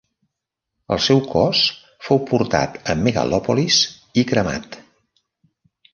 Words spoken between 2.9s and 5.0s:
a Megalòpolis i cremat.